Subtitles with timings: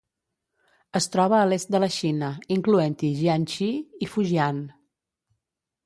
[0.99, 3.71] Es troba a l'est de la Xina, incloent-hi Jiangxi
[4.07, 4.65] i Fujian.